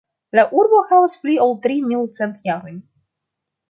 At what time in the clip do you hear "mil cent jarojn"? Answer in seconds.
1.93-2.85